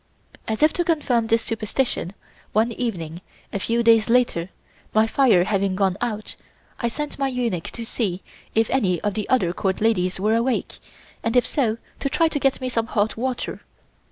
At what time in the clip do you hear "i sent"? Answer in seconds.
6.79-7.19